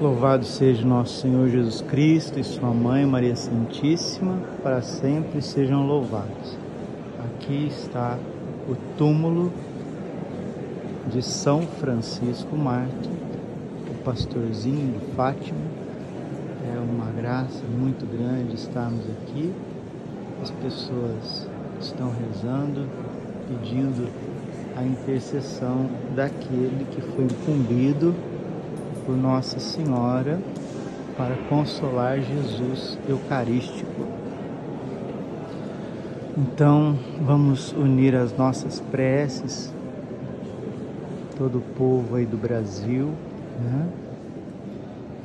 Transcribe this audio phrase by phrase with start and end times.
[0.00, 6.58] Louvado seja nosso Senhor Jesus Cristo e sua mãe Maria Santíssima, para sempre sejam louvados.
[7.24, 8.18] Aqui está
[8.68, 9.52] o túmulo
[11.12, 13.12] de São Francisco Mártir,
[13.88, 15.60] o pastorzinho de Fátima.
[16.74, 19.52] É uma graça muito grande estarmos aqui.
[20.42, 21.46] As pessoas
[21.80, 22.88] estão rezando,
[23.46, 24.08] pedindo
[24.76, 28.12] a intercessão daquele que foi incumbido
[29.04, 30.38] por Nossa Senhora
[31.16, 34.06] para consolar Jesus Eucarístico.
[36.36, 39.72] Então, vamos unir as nossas preces,
[41.38, 43.10] todo o povo aí do Brasil,
[43.60, 43.88] né?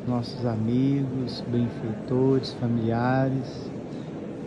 [0.08, 3.72] nossos amigos, benfeitores, familiares,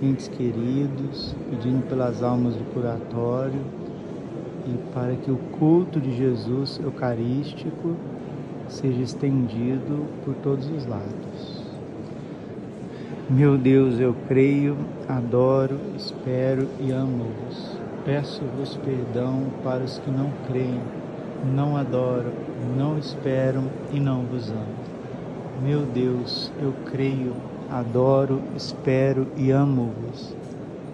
[0.02, 3.60] entes queridos, pedindo pelas almas do curatório
[4.66, 7.96] e para que o culto de Jesus Eucarístico
[8.72, 11.62] seja estendido por todos os lados.
[13.28, 14.76] Meu Deus, eu creio,
[15.08, 17.78] adoro, espero e amo-vos.
[18.04, 20.80] Peço-vos perdão para os que não creem,
[21.54, 22.32] não adoram,
[22.76, 24.82] não esperam e não vos amam.
[25.62, 27.34] Meu Deus, eu creio,
[27.70, 30.34] adoro, espero e amo-vos.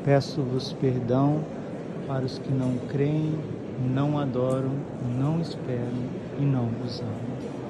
[0.04, 1.40] Peço-vos perdão
[2.06, 3.34] para os que não creem,
[3.94, 4.72] não adoram,
[5.18, 6.04] não esperam
[6.38, 7.67] e não vos amam.